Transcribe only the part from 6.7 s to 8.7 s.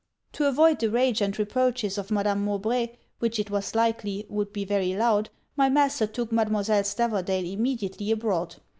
Stavordale immediately abroad.